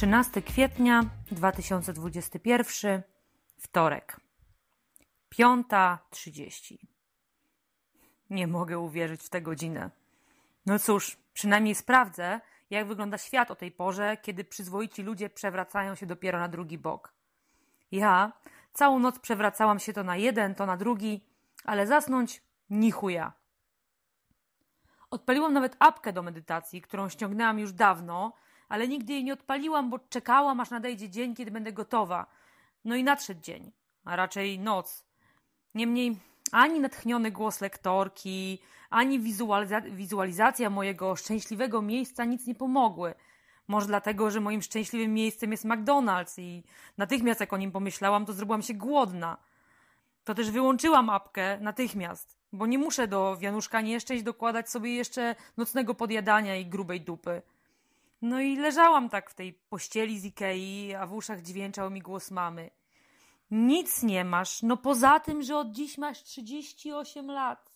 13 0.00 0.42
kwietnia 0.42 1.04
2021, 1.30 3.02
wtorek, 3.58 4.20
5.30. 5.34 6.76
Nie 8.30 8.46
mogę 8.46 8.78
uwierzyć 8.78 9.22
w 9.22 9.28
tę 9.28 9.42
godzinę. 9.42 9.90
No 10.66 10.78
cóż, 10.78 11.16
przynajmniej 11.32 11.74
sprawdzę, 11.74 12.40
jak 12.70 12.86
wygląda 12.86 13.18
świat 13.18 13.50
o 13.50 13.54
tej 13.54 13.72
porze, 13.72 14.16
kiedy 14.16 14.44
przyzwoici 14.44 15.02
ludzie 15.02 15.30
przewracają 15.30 15.94
się 15.94 16.06
dopiero 16.06 16.38
na 16.38 16.48
drugi 16.48 16.78
bok. 16.78 17.12
Ja 17.92 18.32
całą 18.72 18.98
noc 18.98 19.18
przewracałam 19.18 19.78
się 19.78 19.92
to 19.92 20.04
na 20.04 20.16
jeden, 20.16 20.54
to 20.54 20.66
na 20.66 20.76
drugi, 20.76 21.24
ale 21.64 21.86
zasnąć 21.86 22.42
ni 22.70 22.90
chuja. 22.90 23.32
Odpaliłam 25.10 25.52
nawet 25.52 25.76
apkę 25.78 26.12
do 26.12 26.22
medytacji, 26.22 26.82
którą 26.82 27.08
ściągnęłam 27.08 27.58
już 27.58 27.72
dawno, 27.72 28.32
ale 28.70 28.88
nigdy 28.88 29.12
jej 29.12 29.24
nie 29.24 29.32
odpaliłam, 29.32 29.90
bo 29.90 29.98
czekałam, 29.98 30.60
aż 30.60 30.70
nadejdzie 30.70 31.08
dzień, 31.08 31.34
kiedy 31.34 31.50
będę 31.50 31.72
gotowa. 31.72 32.26
No 32.84 32.96
i 32.96 33.04
nadszedł 33.04 33.40
dzień, 33.40 33.72
a 34.04 34.16
raczej 34.16 34.58
noc. 34.58 35.04
Niemniej 35.74 36.16
ani 36.52 36.80
natchniony 36.80 37.30
głos 37.30 37.60
lektorki, 37.60 38.58
ani 38.90 39.20
wizualiza- 39.20 39.90
wizualizacja 39.90 40.70
mojego 40.70 41.16
szczęśliwego 41.16 41.82
miejsca 41.82 42.24
nic 42.24 42.46
nie 42.46 42.54
pomogły. 42.54 43.14
Może 43.68 43.86
dlatego, 43.86 44.30
że 44.30 44.40
moim 44.40 44.62
szczęśliwym 44.62 45.14
miejscem 45.14 45.50
jest 45.50 45.64
McDonald's 45.64 46.40
i 46.40 46.62
natychmiast 46.98 47.40
jak 47.40 47.52
o 47.52 47.56
nim 47.56 47.72
pomyślałam, 47.72 48.26
to 48.26 48.32
zrobiłam 48.32 48.62
się 48.62 48.74
głodna. 48.74 49.36
To 50.24 50.34
też 50.34 50.50
wyłączyłam 50.50 51.10
apkę 51.10 51.58
natychmiast, 51.60 52.38
bo 52.52 52.66
nie 52.66 52.78
muszę 52.78 53.08
do 53.08 53.36
wianuszka 53.36 53.80
nieszczęść 53.80 54.22
dokładać 54.22 54.70
sobie 54.70 54.94
jeszcze 54.94 55.36
nocnego 55.56 55.94
podjadania 55.94 56.56
i 56.56 56.66
grubej 56.66 57.00
dupy. 57.00 57.42
No 58.22 58.40
i 58.40 58.56
leżałam 58.56 59.08
tak 59.08 59.30
w 59.30 59.34
tej 59.34 59.52
pościeli 59.52 60.20
z 60.20 60.24
Ikei, 60.24 60.94
a 60.94 61.06
w 61.06 61.12
uszach 61.12 61.42
dźwięczał 61.42 61.90
mi 61.90 62.00
głos 62.00 62.30
mamy. 62.30 62.70
Nic 63.50 64.02
nie 64.02 64.24
masz, 64.24 64.62
no 64.62 64.76
poza 64.76 65.20
tym, 65.20 65.42
że 65.42 65.56
od 65.56 65.72
dziś 65.72 65.98
masz 65.98 66.22
38 66.22 67.30
lat. 67.30 67.70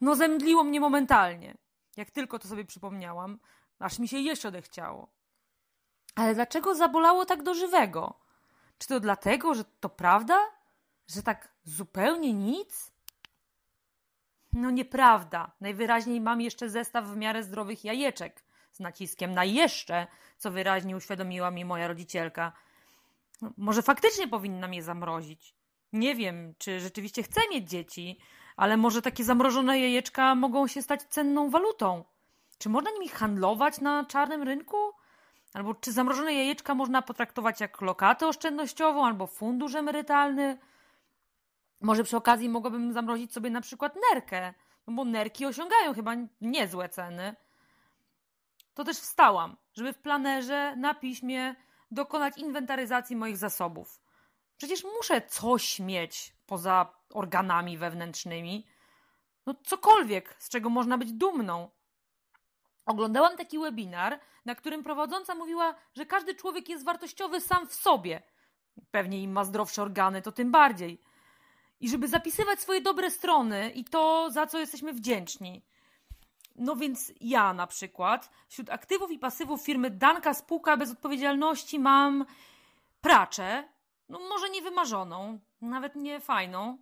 No 0.00 0.14
zemdliło 0.14 0.64
mnie 0.64 0.80
momentalnie, 0.80 1.56
jak 1.96 2.10
tylko 2.10 2.38
to 2.38 2.48
sobie 2.48 2.64
przypomniałam, 2.64 3.38
aż 3.78 3.98
mi 3.98 4.08
się 4.08 4.18
jeszcze 4.18 4.48
odechciało. 4.48 5.08
Ale 6.14 6.34
dlaczego 6.34 6.74
zabolało 6.74 7.26
tak 7.26 7.42
do 7.42 7.54
żywego? 7.54 8.14
Czy 8.78 8.88
to 8.88 9.00
dlatego, 9.00 9.54
że 9.54 9.64
to 9.80 9.88
prawda? 9.88 10.38
Że 11.06 11.22
tak 11.22 11.54
zupełnie 11.64 12.32
nic? 12.32 12.92
No 14.52 14.70
nieprawda. 14.70 15.52
Najwyraźniej 15.60 16.20
mam 16.20 16.40
jeszcze 16.40 16.70
zestaw 16.70 17.06
w 17.06 17.16
miarę 17.16 17.42
zdrowych 17.42 17.84
jajeczek 17.84 18.44
z 18.76 18.80
naciskiem 18.80 19.34
na 19.34 19.44
jeszcze, 19.44 20.06
co 20.36 20.50
wyraźnie 20.50 20.96
uświadomiła 20.96 21.50
mi 21.50 21.64
moja 21.64 21.88
rodzicielka. 21.88 22.52
No, 23.42 23.50
może 23.56 23.82
faktycznie 23.82 24.28
powinnam 24.28 24.74
je 24.74 24.82
zamrozić. 24.82 25.54
Nie 25.92 26.14
wiem, 26.14 26.54
czy 26.58 26.80
rzeczywiście 26.80 27.22
chcę 27.22 27.40
mieć 27.50 27.70
dzieci, 27.70 28.18
ale 28.56 28.76
może 28.76 29.02
takie 29.02 29.24
zamrożone 29.24 29.80
jajeczka 29.80 30.34
mogą 30.34 30.66
się 30.66 30.82
stać 30.82 31.02
cenną 31.02 31.50
walutą. 31.50 32.04
Czy 32.58 32.68
można 32.68 32.90
nimi 32.90 33.08
handlować 33.08 33.80
na 33.80 34.04
czarnym 34.04 34.42
rynku? 34.42 34.76
Albo 35.54 35.74
czy 35.74 35.92
zamrożone 35.92 36.34
jajeczka 36.34 36.74
można 36.74 37.02
potraktować 37.02 37.60
jak 37.60 37.80
lokatę 37.80 38.26
oszczędnościową 38.26 39.06
albo 39.06 39.26
fundusz 39.26 39.74
emerytalny? 39.74 40.58
Może 41.80 42.04
przy 42.04 42.16
okazji 42.16 42.48
mogłabym 42.48 42.92
zamrozić 42.92 43.32
sobie 43.32 43.50
na 43.50 43.60
przykład 43.60 43.96
nerkę, 44.12 44.54
no 44.86 44.92
bo 44.94 45.04
nerki 45.04 45.46
osiągają 45.46 45.94
chyba 45.94 46.12
niezłe 46.40 46.88
ceny. 46.88 47.36
To 48.76 48.84
też 48.84 48.96
wstałam, 48.96 49.56
żeby 49.74 49.92
w 49.92 49.98
planerze 49.98 50.76
na 50.76 50.94
piśmie 50.94 51.54
dokonać 51.90 52.38
inwentaryzacji 52.38 53.16
moich 53.16 53.36
zasobów. 53.36 54.00
Przecież 54.56 54.84
muszę 54.84 55.20
coś 55.20 55.80
mieć 55.80 56.36
poza 56.46 56.92
organami 57.14 57.78
wewnętrznymi. 57.78 58.66
No 59.46 59.54
cokolwiek, 59.64 60.36
z 60.38 60.48
czego 60.48 60.70
można 60.70 60.98
być 60.98 61.12
dumną. 61.12 61.70
Oglądałam 62.86 63.36
taki 63.36 63.58
webinar, 63.58 64.20
na 64.44 64.54
którym 64.54 64.82
prowadząca 64.84 65.34
mówiła, 65.34 65.74
że 65.94 66.06
każdy 66.06 66.34
człowiek 66.34 66.68
jest 66.68 66.84
wartościowy 66.84 67.40
sam 67.40 67.68
w 67.68 67.74
sobie. 67.74 68.22
Pewnie 68.90 69.22
im 69.22 69.32
ma 69.32 69.44
zdrowsze 69.44 69.82
organy, 69.82 70.22
to 70.22 70.32
tym 70.32 70.50
bardziej. 70.50 71.02
I 71.80 71.88
żeby 71.88 72.08
zapisywać 72.08 72.60
swoje 72.60 72.80
dobre 72.80 73.10
strony 73.10 73.70
i 73.70 73.84
to, 73.84 74.30
za 74.30 74.46
co 74.46 74.58
jesteśmy 74.58 74.92
wdzięczni. 74.92 75.64
No 76.58 76.76
więc 76.76 77.12
ja 77.20 77.52
na 77.52 77.66
przykład 77.66 78.30
wśród 78.48 78.70
aktywów 78.70 79.10
i 79.10 79.18
pasywów 79.18 79.62
firmy 79.62 79.90
Danka 79.90 80.34
Spółka 80.34 80.76
Bez 80.76 80.90
Odpowiedzialności 80.90 81.78
mam 81.78 82.24
praczę, 83.00 83.68
no 84.08 84.18
może 84.18 84.50
nie 84.50 84.62
wymarzoną, 84.62 85.38
nawet 85.60 85.96
nie 85.96 86.20
fajną, 86.20 86.78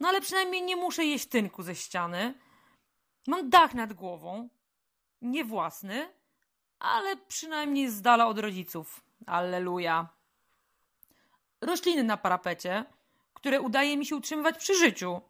no 0.00 0.08
ale 0.08 0.20
przynajmniej 0.20 0.62
nie 0.62 0.76
muszę 0.76 1.04
jeść 1.04 1.26
tynku 1.26 1.62
ze 1.62 1.74
ściany. 1.74 2.34
Mam 3.26 3.50
dach 3.50 3.74
nad 3.74 3.92
głową, 3.92 4.48
nie 5.22 5.44
własny, 5.44 6.08
ale 6.78 7.16
przynajmniej 7.16 7.88
z 7.88 8.02
dala 8.02 8.26
od 8.26 8.38
rodziców. 8.38 9.04
Alleluja. 9.26 10.08
Rośliny 11.60 12.02
na 12.02 12.16
parapecie, 12.16 12.84
które 13.34 13.60
udaje 13.60 13.96
mi 13.96 14.06
się 14.06 14.16
utrzymywać 14.16 14.58
przy 14.58 14.74
życiu. 14.74 15.20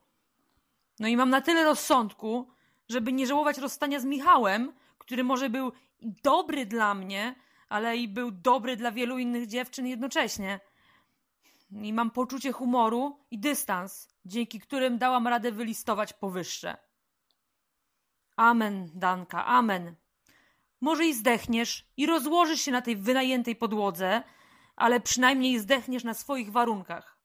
No 0.98 1.08
i 1.08 1.16
mam 1.16 1.30
na 1.30 1.40
tyle 1.40 1.64
rozsądku, 1.64 2.50
żeby 2.94 3.12
nie 3.12 3.26
żałować 3.26 3.58
rozstania 3.58 4.00
z 4.00 4.04
Michałem, 4.04 4.72
który 4.98 5.24
może 5.24 5.50
był 5.50 5.72
dobry 6.02 6.66
dla 6.66 6.94
mnie, 6.94 7.34
ale 7.68 7.96
i 7.96 8.08
był 8.08 8.30
dobry 8.30 8.76
dla 8.76 8.92
wielu 8.92 9.18
innych 9.18 9.46
dziewczyn 9.46 9.86
jednocześnie. 9.86 10.60
I 11.70 11.92
mam 11.92 12.10
poczucie 12.10 12.52
humoru 12.52 13.18
i 13.30 13.38
dystans, 13.38 14.08
dzięki 14.24 14.60
którym 14.60 14.98
dałam 14.98 15.28
radę 15.28 15.52
wylistować 15.52 16.12
powyższe. 16.12 16.76
Amen, 18.36 18.90
Danka, 18.94 19.44
amen. 19.46 19.94
Może 20.80 21.06
i 21.06 21.14
zdechniesz 21.14 21.86
i 21.96 22.06
rozłożysz 22.06 22.60
się 22.60 22.72
na 22.72 22.82
tej 22.82 22.96
wynajętej 22.96 23.56
podłodze, 23.56 24.22
ale 24.76 25.00
przynajmniej 25.00 25.58
zdechniesz 25.58 26.04
na 26.04 26.14
swoich 26.14 26.52
warunkach. 26.52 27.18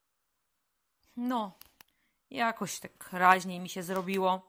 No, 1.17 1.57
jakoś 2.29 2.79
tak 2.79 3.09
raźniej 3.13 3.59
mi 3.59 3.69
się 3.69 3.83
zrobiło. 3.83 4.48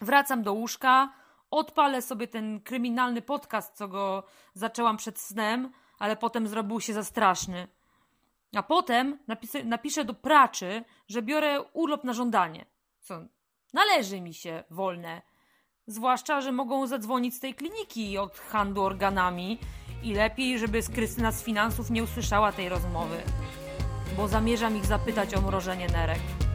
Wracam 0.00 0.42
do 0.42 0.52
łóżka, 0.52 1.12
odpalę 1.50 2.02
sobie 2.02 2.28
ten 2.28 2.60
kryminalny 2.60 3.22
podcast, 3.22 3.76
co 3.76 3.88
go 3.88 4.22
zaczęłam 4.54 4.96
przed 4.96 5.18
snem, 5.18 5.72
ale 5.98 6.16
potem 6.16 6.48
zrobił 6.48 6.80
się 6.80 6.94
za 6.94 7.04
straszny. 7.04 7.68
A 8.56 8.62
potem 8.62 9.18
napiszę, 9.64 10.04
do 10.04 10.14
praczy, 10.14 10.84
że 11.08 11.22
biorę 11.22 11.62
urlop 11.62 12.04
na 12.04 12.12
żądanie. 12.12 12.66
Co? 13.00 13.20
Należy 13.72 14.20
mi 14.20 14.34
się 14.34 14.64
wolne. 14.70 15.22
Zwłaszcza, 15.86 16.40
że 16.40 16.52
mogą 16.52 16.86
zadzwonić 16.86 17.34
z 17.34 17.40
tej 17.40 17.54
kliniki 17.54 18.18
od 18.18 18.38
handlu 18.38 18.82
organami 18.82 19.58
i 20.02 20.14
lepiej, 20.14 20.58
żeby 20.58 20.82
Krystyna 20.94 21.32
z 21.32 21.42
finansów 21.42 21.90
nie 21.90 22.02
usłyszała 22.02 22.52
tej 22.52 22.68
rozmowy, 22.68 23.22
bo 24.16 24.28
zamierzam 24.28 24.76
ich 24.76 24.86
zapytać 24.86 25.34
o 25.34 25.40
mrożenie 25.40 25.86
nerek. 25.88 26.47